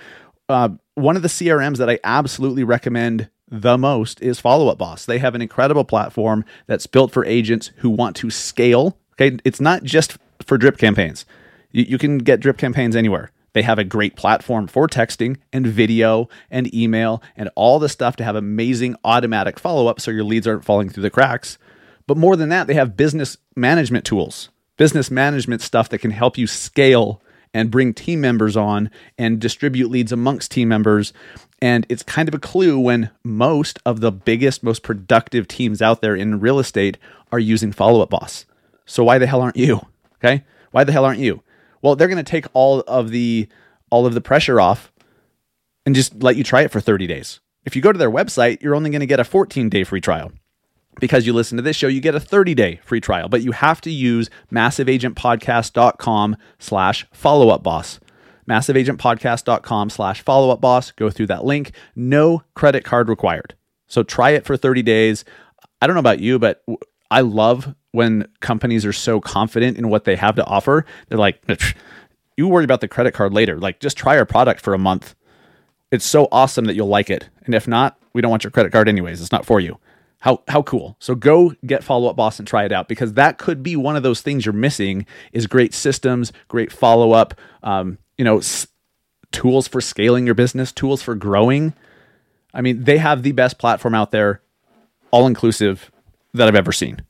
uh, 0.49 0.71
one 0.97 1.15
of 1.15 1.23
the 1.23 1.29
CRMs 1.29 1.77
that 1.77 1.91
I 1.91 2.01
absolutely 2.03 2.65
recommend 2.65 3.29
the 3.49 3.79
most 3.79 4.21
is 4.23 4.41
Follow 4.41 4.69
Up 4.69 4.79
Boss. 4.79 5.05
They 5.05 5.19
have 5.19 5.35
an 5.35 5.43
incredible 5.43 5.85
platform 5.85 6.45
that's 6.67 6.87
built 6.87 7.13
for 7.13 7.25
agents 7.25 7.71
who 7.77 7.91
want 7.91 8.17
to 8.17 8.31
scale. 8.31 8.99
Okay, 9.13 9.39
it's 9.45 9.61
not 9.61 9.85
just 9.85 10.17
for 10.45 10.57
drip 10.57 10.79
campaigns. 10.79 11.27
You, 11.71 11.85
you 11.85 11.99
can 11.99 12.19
get 12.19 12.41
drip 12.41 12.57
campaigns 12.57 12.97
anywhere. 12.97 13.31
They 13.53 13.63
have 13.63 13.79
a 13.79 13.85
great 13.85 14.17
platform 14.17 14.67
for 14.67 14.89
texting 14.89 15.37
and 15.53 15.67
video 15.67 16.29
and 16.51 16.75
email 16.75 17.23
and 17.37 17.51
all 17.55 17.79
the 17.79 17.89
stuff 17.89 18.17
to 18.17 18.25
have 18.25 18.35
amazing 18.35 18.97
automatic 19.05 19.59
follow 19.59 19.87
up 19.87 20.01
so 20.01 20.11
your 20.11 20.25
leads 20.25 20.47
aren't 20.47 20.65
falling 20.65 20.89
through 20.89 21.03
the 21.03 21.11
cracks. 21.11 21.59
But 22.07 22.17
more 22.17 22.37
than 22.37 22.49
that, 22.49 22.67
they 22.67 22.75
have 22.75 22.97
business 22.97 23.37
management 23.55 24.07
tools, 24.07 24.49
business 24.77 25.11
management 25.11 25.61
stuff 25.61 25.91
that 25.91 25.99
can 25.99 26.11
help 26.11 26.39
you 26.39 26.47
scale 26.47 27.23
and 27.57 27.71
bring 27.71 27.95
team 27.95 28.21
members 28.21 28.55
on 28.55 28.91
and 29.17 29.41
distribute 29.41 29.91
leads 29.91 30.13
amongst 30.13 30.51
team 30.51 30.69
members. 30.69 31.15
And 31.63 31.87
it's 31.89 32.03
kind 32.03 32.29
of 32.29 32.35
a 32.35 32.39
clue 32.39 32.79
when 32.79 33.09
most 33.25 33.79
of 33.87 34.01
the 34.01 34.13
biggest, 34.13 34.63
most 34.63 34.83
productive 34.83 35.49
teams 35.49 35.81
out 35.81 36.03
there 36.03 36.15
in 36.15 36.39
real 36.39 36.59
estate 36.59 36.99
are 37.33 37.39
using 37.39 37.73
Follow 37.73 38.03
Up 38.03 38.11
Boss. 38.11 38.45
So 38.85 39.03
why 39.03 39.17
the 39.17 39.27
hell 39.27 39.41
aren't 39.41 39.57
you? 39.57 39.81
Okay? 40.17 40.45
Why 40.73 40.85
the 40.85 40.93
hell 40.93 41.07
aren't 41.07 41.21
you? 41.21 41.43
Well, 41.81 41.97
they're 41.97 42.09
going 42.09 42.23
to 42.23 42.31
take 42.31 42.45
all 42.53 42.81
of 42.81 43.09
the 43.09 43.49
all 43.89 44.05
of 44.05 44.13
the 44.13 44.21
pressure 44.21 44.61
off 44.61 44.93
and 45.87 45.95
just 45.95 46.23
let 46.23 46.37
you 46.37 46.45
try 46.45 46.61
it 46.61 46.71
for 46.71 46.81
30 46.81 47.07
days. 47.07 47.41
If 47.65 47.75
you 47.75 47.81
go 47.81 47.91
to 47.91 47.99
their 47.99 48.11
website, 48.11 48.61
you're 48.61 48.75
only 48.75 48.91
going 48.91 49.01
to 49.01 49.07
get 49.07 49.21
a 49.21 49.25
14-day 49.25 49.85
free 49.85 50.03
trial 50.03 50.33
because 51.01 51.27
you 51.27 51.33
listen 51.33 51.57
to 51.57 51.63
this 51.63 51.77
show, 51.77 51.89
you 51.89 52.01
get 52.01 52.15
a 52.15 52.21
30-day 52.21 52.81
free 52.85 53.01
trial, 53.01 53.29
but 53.29 53.43
you 53.43 53.53
have 53.53 53.81
to 53.83 53.91
use 53.91 54.31
massiveagentpodcast.com 54.53 56.37
slash 56.59 57.07
follow-up 57.13 57.63
boss. 57.63 58.01
Massiveagentpodcast.com 58.49 59.91
slash 59.91 60.23
follow-up 60.23 60.61
boss. 60.61 60.93
Go 60.93 61.11
through 61.11 61.27
that 61.27 61.45
link. 61.45 61.73
No 61.95 62.43
credit 62.55 62.85
card 62.85 63.09
required. 63.09 63.55
So 63.89 64.03
try 64.03 64.31
it 64.31 64.45
for 64.45 64.57
30 64.57 64.83
days. 64.83 65.25
I 65.81 65.87
don't 65.87 65.95
know 65.95 66.01
about 66.01 66.21
you, 66.21 66.39
but 66.39 66.65
I 67.11 67.21
love 67.21 67.75
when 67.93 68.29
companies 68.41 68.85
are 68.85 68.93
so 68.93 69.21
confident 69.21 69.79
in 69.79 69.89
what 69.89 70.05
they 70.05 70.17
have 70.17 70.37
to 70.37 70.45
offer. 70.45 70.85
They're 71.09 71.19
like, 71.19 71.43
you 72.37 72.49
worry 72.49 72.65
about 72.65 72.81
the 72.81 72.89
credit 72.89 73.15
card 73.15 73.33
later. 73.33 73.59
Like, 73.59 73.81
just 73.81 73.97
try 73.97 74.17
our 74.17 74.27
product 74.27 74.61
for 74.61 74.75
a 74.75 74.79
month. 74.79 75.15
It's 75.91 76.05
so 76.05 76.29
awesome 76.33 76.65
that 76.67 76.75
you'll 76.75 76.89
like 76.89 77.11
it. 77.11 77.29
And 77.45 77.55
if 77.55 77.69
not, 77.69 77.99
we 78.13 78.21
don't 78.21 78.31
want 78.31 78.45
your 78.45 78.51
credit 78.51 78.73
card 78.73 78.89
anyways. 78.89 79.21
It's 79.21 79.33
not 79.33 79.47
for 79.47 79.61
you. 79.61 79.79
How 80.21 80.43
how 80.49 80.63
cool. 80.63 80.97
So 80.99 81.15
go 81.15 81.55
get 81.65 81.85
follow 81.85 82.09
up 82.09 82.17
boss 82.17 82.39
and 82.39 82.49
try 82.49 82.65
it 82.65 82.73
out 82.73 82.89
because 82.89 83.13
that 83.15 83.39
could 83.39 83.63
be 83.63 83.77
one 83.77 83.97
of 83.97 84.03
those 84.03 84.23
things 84.23 84.45
you're 84.47 84.53
missing 84.53 85.07
is 85.33 85.47
great 85.47 85.75
systems, 85.75 86.33
great 86.49 86.73
follow 86.73 87.13
up, 87.13 87.35
um, 87.63 87.99
you 88.17 88.25
know, 88.25 88.39
s- 88.39 88.67
tools 89.31 89.69
for 89.69 89.81
scaling 89.81 90.25
your 90.27 90.35
business, 90.35 90.73
tools 90.73 91.03
for 91.03 91.15
growing. 91.15 91.75
I 92.55 92.63
mean, 92.63 92.85
they 92.85 92.99
have 92.99 93.23
the 93.23 93.33
best 93.33 93.59
platform 93.59 93.95
out 93.95 94.11
there, 94.11 94.41
all 95.11 95.27
inclusive 95.27 95.91
that 96.33 96.49
I've 96.49 96.55
ever 96.55 96.73
seen. 96.73 97.03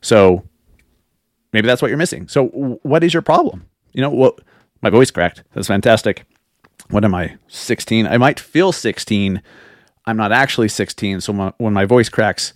So 0.00 0.44
maybe 1.52 1.66
that's 1.66 1.82
what 1.82 1.88
you're 1.88 1.98
missing. 1.98 2.28
So 2.28 2.46
what 2.82 3.02
is 3.02 3.12
your 3.12 3.22
problem? 3.22 3.66
You 3.92 4.02
know, 4.02 4.10
what 4.10 4.40
my 4.80 4.90
voice 4.90 5.10
cracked. 5.10 5.42
That's 5.52 5.66
fantastic. 5.66 6.24
What 6.90 7.04
am 7.04 7.14
I? 7.14 7.36
16. 7.48 8.06
I 8.06 8.16
might 8.16 8.38
feel 8.38 8.70
16 8.70 9.42
I'm 10.08 10.16
not 10.16 10.32
actually 10.32 10.68
16. 10.68 11.20
So 11.20 11.34
my, 11.34 11.52
when 11.58 11.74
my 11.74 11.84
voice 11.84 12.08
cracks, 12.08 12.54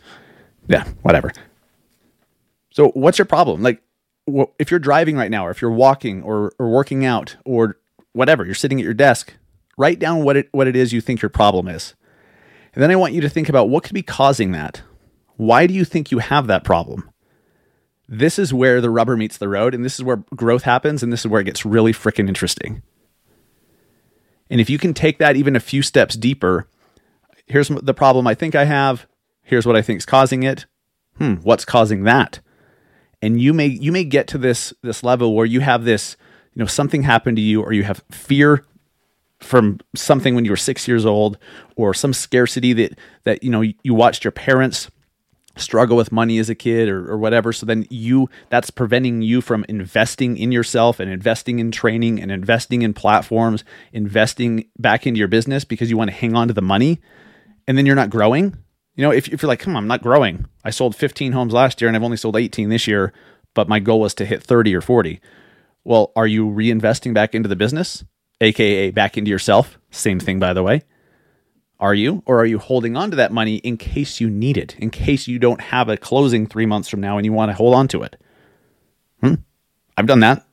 yeah, 0.68 0.84
whatever. 1.02 1.32
So 2.70 2.88
what's 2.94 3.18
your 3.18 3.26
problem? 3.26 3.62
Like, 3.62 3.82
if 4.58 4.70
you're 4.70 4.80
driving 4.80 5.16
right 5.16 5.30
now, 5.30 5.46
or 5.46 5.50
if 5.50 5.60
you're 5.60 5.70
walking, 5.70 6.22
or 6.22 6.52
or 6.58 6.70
working 6.70 7.04
out, 7.04 7.36
or 7.44 7.76
whatever, 8.12 8.44
you're 8.46 8.54
sitting 8.54 8.80
at 8.80 8.84
your 8.84 8.94
desk. 8.94 9.34
Write 9.76 9.98
down 9.98 10.22
what 10.22 10.36
it 10.36 10.48
what 10.52 10.66
it 10.66 10.76
is 10.76 10.92
you 10.92 11.00
think 11.00 11.20
your 11.20 11.28
problem 11.28 11.68
is, 11.68 11.94
and 12.72 12.82
then 12.82 12.90
I 12.90 12.96
want 12.96 13.14
you 13.14 13.20
to 13.20 13.28
think 13.28 13.48
about 13.48 13.68
what 13.68 13.82
could 13.82 13.94
be 13.94 14.02
causing 14.02 14.52
that. 14.52 14.82
Why 15.36 15.66
do 15.66 15.74
you 15.74 15.84
think 15.84 16.10
you 16.10 16.20
have 16.20 16.46
that 16.46 16.64
problem? 16.64 17.10
This 18.08 18.38
is 18.38 18.54
where 18.54 18.80
the 18.80 18.90
rubber 18.90 19.16
meets 19.16 19.38
the 19.38 19.48
road, 19.48 19.74
and 19.74 19.84
this 19.84 19.98
is 19.98 20.04
where 20.04 20.24
growth 20.36 20.62
happens, 20.62 21.02
and 21.02 21.12
this 21.12 21.20
is 21.20 21.26
where 21.26 21.40
it 21.40 21.44
gets 21.44 21.66
really 21.66 21.92
freaking 21.92 22.28
interesting. 22.28 22.82
And 24.48 24.60
if 24.60 24.70
you 24.70 24.78
can 24.78 24.94
take 24.94 25.18
that 25.18 25.36
even 25.36 25.56
a 25.56 25.60
few 25.60 25.82
steps 25.82 26.14
deeper 26.14 26.68
here's 27.46 27.68
the 27.68 27.94
problem 27.94 28.26
I 28.26 28.34
think 28.34 28.54
I 28.54 28.64
have. 28.64 29.06
Here's 29.42 29.66
what 29.66 29.76
I 29.76 29.82
think 29.82 29.98
is 29.98 30.06
causing 30.06 30.42
it. 30.42 30.66
Hmm, 31.18 31.34
what's 31.36 31.64
causing 31.64 32.04
that? 32.04 32.40
And 33.20 33.40
you 33.40 33.52
may 33.52 33.66
you 33.66 33.92
may 33.92 34.04
get 34.04 34.26
to 34.28 34.38
this 34.38 34.72
this 34.82 35.02
level 35.02 35.34
where 35.34 35.46
you 35.46 35.60
have 35.60 35.84
this, 35.84 36.16
you 36.54 36.60
know, 36.60 36.66
something 36.66 37.02
happened 37.02 37.36
to 37.36 37.42
you, 37.42 37.62
or 37.62 37.72
you 37.72 37.84
have 37.84 38.02
fear 38.10 38.64
from 39.38 39.78
something 39.94 40.34
when 40.34 40.44
you 40.44 40.50
were 40.50 40.56
six 40.56 40.88
years 40.88 41.04
old, 41.04 41.38
or 41.76 41.94
some 41.94 42.12
scarcity 42.12 42.72
that 42.72 42.98
that 43.24 43.42
you 43.42 43.50
know 43.50 43.60
you 43.60 43.94
watched 43.94 44.24
your 44.24 44.32
parents 44.32 44.90
struggle 45.56 45.96
with 45.96 46.10
money 46.10 46.38
as 46.38 46.48
a 46.48 46.54
kid 46.54 46.88
or, 46.88 47.10
or 47.10 47.18
whatever 47.18 47.52
so 47.52 47.66
then 47.66 47.86
you 47.90 48.28
that's 48.48 48.70
preventing 48.70 49.20
you 49.20 49.42
from 49.42 49.66
investing 49.68 50.38
in 50.38 50.50
yourself 50.50 50.98
and 50.98 51.10
investing 51.10 51.58
in 51.58 51.70
training 51.70 52.20
and 52.20 52.32
investing 52.32 52.80
in 52.80 52.94
platforms 52.94 53.62
investing 53.92 54.64
back 54.78 55.06
into 55.06 55.18
your 55.18 55.28
business 55.28 55.62
because 55.64 55.90
you 55.90 55.96
want 55.96 56.08
to 56.08 56.16
hang 56.16 56.34
on 56.34 56.48
to 56.48 56.54
the 56.54 56.62
money 56.62 57.00
and 57.66 57.78
then 57.78 57.86
you're 57.86 57.96
not 57.96 58.10
growing, 58.10 58.56
you 58.94 59.02
know, 59.02 59.10
if, 59.10 59.28
if 59.28 59.42
you're 59.42 59.48
like, 59.48 59.60
come 59.60 59.74
on, 59.74 59.84
I'm 59.84 59.88
not 59.88 60.02
growing. 60.02 60.46
I 60.64 60.70
sold 60.70 60.94
15 60.94 61.32
homes 61.32 61.52
last 61.52 61.80
year 61.80 61.88
and 61.88 61.96
I've 61.96 62.02
only 62.02 62.16
sold 62.16 62.36
18 62.36 62.68
this 62.68 62.86
year, 62.86 63.12
but 63.54 63.68
my 63.68 63.78
goal 63.78 64.00
was 64.00 64.14
to 64.14 64.26
hit 64.26 64.42
30 64.42 64.74
or 64.74 64.80
40. 64.80 65.20
Well, 65.84 66.12
are 66.14 66.26
you 66.26 66.46
reinvesting 66.46 67.14
back 67.14 67.34
into 67.34 67.48
the 67.48 67.56
business, 67.56 68.04
aka 68.40 68.90
back 68.90 69.16
into 69.16 69.30
yourself? 69.30 69.78
Same 69.90 70.20
thing, 70.20 70.38
by 70.38 70.52
the 70.52 70.62
way. 70.62 70.82
Are 71.80 71.94
you? 71.94 72.22
Or 72.26 72.38
are 72.38 72.46
you 72.46 72.58
holding 72.58 72.96
on 72.96 73.10
to 73.10 73.16
that 73.16 73.32
money 73.32 73.56
in 73.56 73.76
case 73.76 74.20
you 74.20 74.30
need 74.30 74.56
it, 74.56 74.76
in 74.78 74.90
case 74.90 75.26
you 75.26 75.38
don't 75.38 75.60
have 75.60 75.88
a 75.88 75.96
closing 75.96 76.46
three 76.46 76.66
months 76.66 76.88
from 76.88 77.00
now 77.00 77.16
and 77.16 77.24
you 77.24 77.32
want 77.32 77.50
to 77.50 77.56
hold 77.56 77.74
on 77.74 77.88
to 77.88 78.02
it? 78.02 78.20
Hmm? 79.20 79.34
I've 79.96 80.06
done 80.06 80.20
that. 80.20 80.46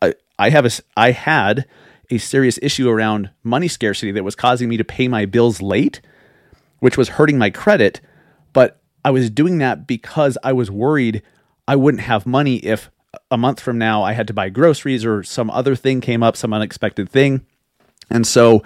I, 0.00 0.14
I 0.38 0.50
have 0.50 0.66
a, 0.66 0.70
I 0.96 1.10
had 1.10 1.66
a 2.10 2.18
serious 2.18 2.58
issue 2.62 2.88
around 2.88 3.30
money 3.42 3.68
scarcity 3.68 4.12
that 4.12 4.24
was 4.24 4.34
causing 4.34 4.68
me 4.68 4.76
to 4.76 4.84
pay 4.84 5.08
my 5.08 5.26
bills 5.26 5.60
late, 5.60 6.00
which 6.78 6.96
was 6.96 7.10
hurting 7.10 7.38
my 7.38 7.50
credit. 7.50 8.00
But 8.52 8.80
I 9.04 9.10
was 9.10 9.30
doing 9.30 9.58
that 9.58 9.86
because 9.86 10.38
I 10.42 10.52
was 10.52 10.70
worried 10.70 11.22
I 11.66 11.76
wouldn't 11.76 12.02
have 12.02 12.24
money 12.24 12.56
if 12.56 12.90
a 13.30 13.36
month 13.36 13.60
from 13.60 13.76
now 13.76 14.02
I 14.02 14.12
had 14.12 14.26
to 14.28 14.34
buy 14.34 14.48
groceries 14.48 15.04
or 15.04 15.22
some 15.22 15.50
other 15.50 15.76
thing 15.76 16.00
came 16.00 16.22
up, 16.22 16.36
some 16.36 16.54
unexpected 16.54 17.10
thing. 17.10 17.44
And 18.10 18.26
so, 18.26 18.62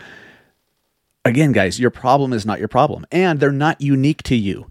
again, 1.25 1.51
guys, 1.51 1.81
your 1.81 1.91
problem 1.91 2.33
is 2.33 2.47
not 2.47 2.61
your 2.61 2.69
problem, 2.69 3.05
and 3.11 3.41
they're 3.41 3.51
not 3.51 3.81
unique 3.81 4.23
to 4.25 4.37
you. 4.37 4.71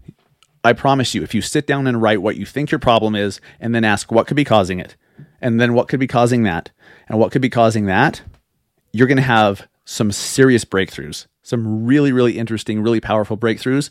I 0.64 0.72
promise 0.72 1.14
you, 1.14 1.22
if 1.22 1.34
you 1.34 1.42
sit 1.42 1.66
down 1.66 1.86
and 1.86 2.00
write 2.00 2.22
what 2.22 2.36
you 2.36 2.46
think 2.46 2.70
your 2.70 2.78
problem 2.78 3.14
is 3.14 3.40
and 3.60 3.74
then 3.74 3.84
ask 3.84 4.10
what 4.10 4.26
could 4.26 4.36
be 4.36 4.44
causing 4.44 4.78
it, 4.78 4.96
and 5.40 5.60
then 5.60 5.74
what 5.74 5.88
could 5.88 6.00
be 6.00 6.06
causing 6.06 6.44
that, 6.44 6.70
and 7.08 7.18
what 7.18 7.32
could 7.32 7.42
be 7.42 7.50
causing 7.50 7.86
that, 7.86 8.22
you're 8.92 9.06
going 9.06 9.16
to 9.16 9.22
have 9.22 9.68
some 9.84 10.12
serious 10.12 10.64
breakthroughs, 10.64 11.26
some 11.42 11.84
really, 11.84 12.12
really 12.12 12.38
interesting, 12.38 12.82
really 12.82 13.00
powerful 13.00 13.36
breakthroughs. 13.36 13.90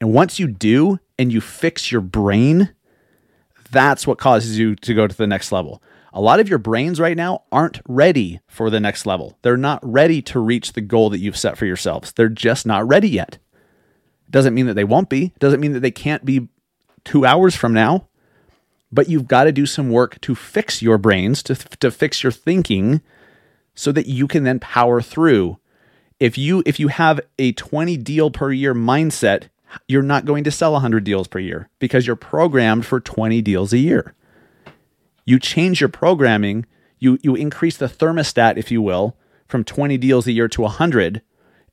And 0.00 0.12
once 0.12 0.38
you 0.38 0.46
do 0.48 0.98
and 1.18 1.32
you 1.32 1.40
fix 1.40 1.90
your 1.92 2.00
brain, 2.00 2.74
that's 3.70 4.06
what 4.06 4.18
causes 4.18 4.58
you 4.58 4.74
to 4.76 4.94
go 4.94 5.06
to 5.06 5.16
the 5.16 5.26
next 5.26 5.52
level. 5.52 5.82
A 6.12 6.20
lot 6.20 6.40
of 6.40 6.48
your 6.48 6.58
brains 6.58 6.98
right 6.98 7.16
now 7.16 7.44
aren't 7.52 7.80
ready 7.86 8.40
for 8.48 8.68
the 8.68 8.80
next 8.80 9.06
level. 9.06 9.38
They're 9.42 9.56
not 9.56 9.78
ready 9.82 10.20
to 10.22 10.40
reach 10.40 10.72
the 10.72 10.80
goal 10.80 11.08
that 11.10 11.20
you've 11.20 11.36
set 11.36 11.56
for 11.56 11.66
yourselves. 11.66 12.12
They're 12.12 12.28
just 12.28 12.66
not 12.66 12.88
ready 12.88 13.08
yet. 13.08 13.38
Doesn't 14.28 14.54
mean 14.54 14.66
that 14.66 14.74
they 14.74 14.84
won't 14.84 15.08
be. 15.08 15.32
Doesn't 15.38 15.60
mean 15.60 15.72
that 15.72 15.80
they 15.80 15.90
can't 15.90 16.24
be 16.24 16.48
two 17.04 17.24
hours 17.24 17.54
from 17.54 17.72
now. 17.72 18.08
but 18.92 19.08
you've 19.08 19.28
got 19.28 19.44
to 19.44 19.52
do 19.52 19.66
some 19.66 19.90
work 19.90 20.20
to 20.22 20.34
fix 20.34 20.82
your 20.82 20.98
brains, 20.98 21.42
to, 21.44 21.54
to 21.54 21.90
fix 21.90 22.22
your 22.22 22.32
thinking 22.32 23.00
so 23.80 23.92
that 23.92 24.06
you 24.06 24.28
can 24.28 24.44
then 24.44 24.60
power 24.60 25.00
through. 25.00 25.58
If 26.18 26.36
you 26.36 26.62
if 26.66 26.78
you 26.78 26.88
have 26.88 27.18
a 27.38 27.52
20 27.52 27.96
deal 27.96 28.30
per 28.30 28.52
year 28.52 28.74
mindset, 28.74 29.44
you're 29.88 30.02
not 30.02 30.26
going 30.26 30.44
to 30.44 30.50
sell 30.50 30.72
100 30.72 31.02
deals 31.02 31.26
per 31.26 31.38
year 31.38 31.70
because 31.78 32.06
you're 32.06 32.14
programmed 32.14 32.84
for 32.84 33.00
20 33.00 33.40
deals 33.40 33.72
a 33.72 33.78
year. 33.78 34.14
You 35.24 35.38
change 35.38 35.80
your 35.80 35.88
programming, 35.88 36.66
you 36.98 37.18
you 37.22 37.34
increase 37.34 37.78
the 37.78 37.86
thermostat 37.86 38.58
if 38.58 38.70
you 38.70 38.82
will 38.82 39.16
from 39.48 39.64
20 39.64 39.96
deals 39.96 40.26
a 40.26 40.32
year 40.32 40.46
to 40.48 40.60
100 40.60 41.22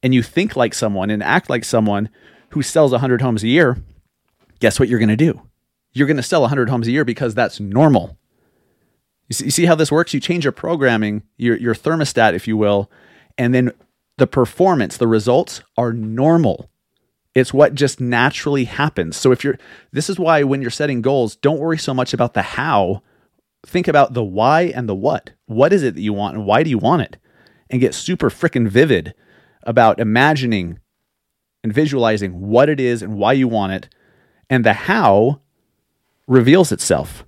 and 0.01 0.15
you 0.15 0.23
think 0.23 0.55
like 0.55 0.73
someone 0.73 1.09
and 1.09 1.21
act 1.21 1.49
like 1.49 1.65
someone 1.65 2.07
who 2.51 2.61
sells 2.61 2.93
100 2.93 3.21
homes 3.21 3.43
a 3.43 3.49
year, 3.49 3.83
guess 4.61 4.79
what 4.79 4.87
you're 4.87 4.97
going 4.97 5.09
to 5.09 5.17
do? 5.17 5.41
You're 5.91 6.07
going 6.07 6.15
to 6.15 6.23
sell 6.23 6.41
100 6.41 6.69
homes 6.69 6.87
a 6.87 6.91
year 6.91 7.03
because 7.03 7.35
that's 7.35 7.59
normal. 7.59 8.17
You 9.27 9.33
see, 9.33 9.45
you 9.45 9.51
see 9.51 9.65
how 9.65 9.75
this 9.75 9.91
works? 9.91 10.13
You 10.13 10.19
change 10.19 10.45
your 10.45 10.51
programming, 10.51 11.23
your, 11.37 11.57
your 11.57 11.75
thermostat, 11.75 12.33
if 12.33 12.47
you 12.47 12.57
will, 12.57 12.89
and 13.37 13.53
then 13.53 13.71
the 14.17 14.27
performance, 14.27 14.97
the 14.97 15.07
results 15.07 15.61
are 15.77 15.93
normal. 15.93 16.69
It's 17.35 17.53
what 17.53 17.75
just 17.75 18.01
naturally 18.01 18.63
happens. 18.63 19.15
So 19.15 19.31
if 19.31 19.43
you're, 19.43 19.59
this 19.91 20.09
is 20.09 20.17
why 20.17 20.43
when 20.43 20.61
you're 20.61 20.71
setting 20.71 21.01
goals, 21.01 21.35
don't 21.35 21.59
worry 21.59 21.77
so 21.77 21.93
much 21.93 22.13
about 22.13 22.33
the 22.33 22.41
how. 22.41 23.03
Think 23.65 23.87
about 23.87 24.13
the 24.13 24.23
why 24.23 24.71
and 24.73 24.89
the 24.89 24.95
what. 24.95 25.33
What 25.45 25.71
is 25.71 25.83
it 25.83 25.93
that 25.93 26.01
you 26.01 26.13
want 26.13 26.35
and 26.35 26.45
why 26.45 26.63
do 26.63 26.69
you 26.69 26.79
want 26.79 27.03
it? 27.03 27.17
And 27.69 27.81
get 27.81 27.93
super 27.93 28.29
freaking 28.29 28.67
vivid 28.67 29.13
about 29.63 29.99
imagining 29.99 30.79
and 31.63 31.73
visualizing 31.73 32.39
what 32.39 32.69
it 32.69 32.79
is 32.79 33.03
and 33.03 33.15
why 33.15 33.33
you 33.33 33.47
want 33.47 33.73
it. 33.73 33.89
And 34.49 34.65
the 34.65 34.73
how 34.73 35.41
reveals 36.25 36.71
itself 36.71 37.23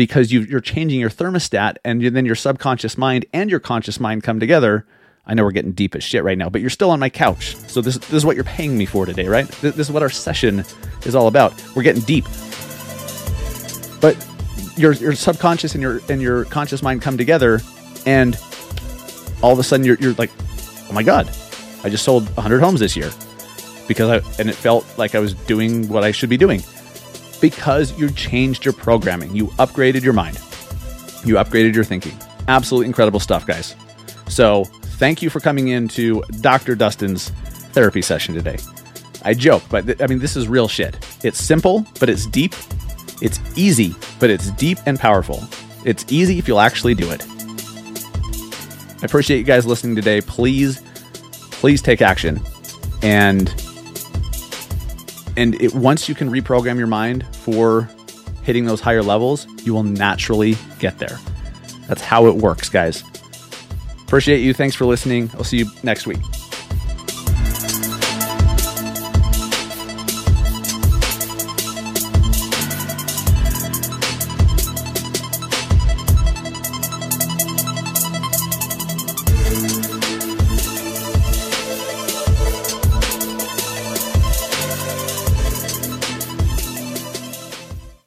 because 0.00 0.32
you 0.32 0.56
are 0.56 0.62
changing 0.62 0.98
your 0.98 1.10
thermostat 1.10 1.76
and 1.84 2.00
then 2.00 2.24
your 2.24 2.34
subconscious 2.34 2.96
mind 2.96 3.26
and 3.34 3.50
your 3.50 3.60
conscious 3.60 4.00
mind 4.00 4.22
come 4.22 4.40
together. 4.40 4.86
I 5.26 5.34
know 5.34 5.44
we're 5.44 5.50
getting 5.50 5.72
deep 5.72 5.94
as 5.94 6.02
shit 6.02 6.24
right 6.24 6.38
now, 6.38 6.48
but 6.48 6.62
you're 6.62 6.70
still 6.70 6.90
on 6.90 6.98
my 6.98 7.10
couch. 7.10 7.54
So 7.66 7.82
this, 7.82 7.98
this 7.98 8.14
is 8.14 8.24
what 8.24 8.34
you're 8.34 8.44
paying 8.44 8.78
me 8.78 8.86
for 8.86 9.04
today, 9.04 9.26
right? 9.28 9.46
This, 9.46 9.74
this 9.74 9.88
is 9.88 9.92
what 9.92 10.02
our 10.02 10.08
session 10.08 10.64
is 11.04 11.14
all 11.14 11.26
about. 11.26 11.52
We're 11.76 11.82
getting 11.82 12.00
deep. 12.00 12.24
But 14.00 14.16
your, 14.78 14.94
your 14.94 15.12
subconscious 15.12 15.74
and 15.74 15.82
your 15.82 16.00
and 16.08 16.22
your 16.22 16.46
conscious 16.46 16.82
mind 16.82 17.02
come 17.02 17.18
together 17.18 17.60
and 18.06 18.40
all 19.42 19.52
of 19.52 19.58
a 19.58 19.62
sudden 19.62 19.84
you're, 19.84 19.98
you're 20.00 20.14
like, 20.14 20.30
oh 20.88 20.94
my 20.94 21.02
God, 21.02 21.28
I 21.84 21.90
just 21.90 22.04
sold 22.04 22.24
100 22.36 22.60
homes 22.60 22.80
this 22.80 22.96
year 22.96 23.10
because 23.86 24.08
I, 24.08 24.40
and 24.40 24.48
it 24.48 24.54
felt 24.54 24.86
like 24.96 25.14
I 25.14 25.18
was 25.18 25.34
doing 25.34 25.90
what 25.90 26.04
I 26.04 26.10
should 26.10 26.30
be 26.30 26.38
doing 26.38 26.62
because 27.40 27.98
you 27.98 28.10
changed 28.10 28.64
your 28.64 28.74
programming. 28.74 29.34
You 29.34 29.46
upgraded 29.58 30.02
your 30.02 30.12
mind. 30.12 30.36
You 31.24 31.36
upgraded 31.36 31.74
your 31.74 31.84
thinking. 31.84 32.16
Absolutely 32.48 32.86
incredible 32.86 33.20
stuff, 33.20 33.46
guys. 33.46 33.74
So, 34.28 34.64
thank 34.64 35.22
you 35.22 35.30
for 35.30 35.40
coming 35.40 35.68
into 35.68 36.22
Dr. 36.40 36.74
Dustin's 36.74 37.30
therapy 37.72 38.02
session 38.02 38.34
today. 38.34 38.58
I 39.22 39.34
joke, 39.34 39.62
but 39.68 39.86
th- 39.86 40.00
I 40.00 40.06
mean, 40.06 40.18
this 40.18 40.36
is 40.36 40.48
real 40.48 40.68
shit. 40.68 40.96
It's 41.22 41.38
simple, 41.38 41.86
but 41.98 42.08
it's 42.08 42.26
deep. 42.26 42.54
It's 43.20 43.38
easy, 43.56 43.94
but 44.18 44.30
it's 44.30 44.50
deep 44.52 44.78
and 44.86 44.98
powerful. 44.98 45.42
It's 45.84 46.10
easy 46.10 46.38
if 46.38 46.48
you'll 46.48 46.60
actually 46.60 46.94
do 46.94 47.10
it. 47.10 47.24
I 49.02 49.06
appreciate 49.06 49.38
you 49.38 49.44
guys 49.44 49.66
listening 49.66 49.94
today. 49.94 50.20
Please, 50.20 50.82
please 51.50 51.82
take 51.82 52.02
action. 52.02 52.40
And 53.02 53.48
and 55.40 55.60
it, 55.60 55.74
once 55.74 56.06
you 56.06 56.14
can 56.14 56.30
reprogram 56.30 56.76
your 56.76 56.86
mind 56.86 57.24
for 57.34 57.88
hitting 58.42 58.66
those 58.66 58.80
higher 58.80 59.02
levels, 59.02 59.46
you 59.64 59.72
will 59.72 59.82
naturally 59.82 60.54
get 60.78 60.98
there. 60.98 61.18
That's 61.88 62.02
how 62.02 62.26
it 62.26 62.36
works, 62.36 62.68
guys. 62.68 63.02
Appreciate 64.02 64.40
you. 64.40 64.52
Thanks 64.52 64.76
for 64.76 64.84
listening. 64.84 65.30
I'll 65.34 65.44
see 65.44 65.56
you 65.56 65.66
next 65.82 66.06
week. 66.06 66.20